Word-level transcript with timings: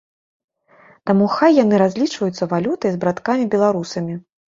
Таму 1.09 1.27
хай 1.33 1.51
яны 1.63 1.75
разлічваюцца 1.83 2.47
валютай 2.55 2.91
з 2.95 2.99
браткамі-беларусамі. 3.05 4.17